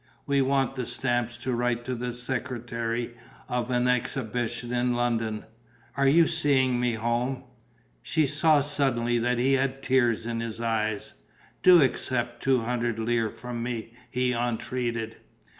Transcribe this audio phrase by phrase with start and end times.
[0.25, 3.15] "We wanted the stamps to write to the secretary
[3.47, 5.45] of an exhibition in London.
[5.95, 7.43] Are you seeing me home?"
[8.01, 11.13] She saw suddenly that he had tears in his eyes.
[11.61, 15.17] "Do accept two hundred lire from me!" he entreated.